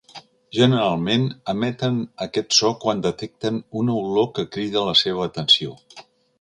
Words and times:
Generalment, 0.59 1.27
emeten 1.53 1.99
aquest 2.27 2.57
so 2.61 2.73
quan 2.85 3.05
detecten 3.09 3.61
una 3.83 3.99
olor 4.07 4.29
que 4.39 4.49
crida 4.57 4.87
la 4.91 4.99
seva 5.07 5.31
atenció. 5.33 5.81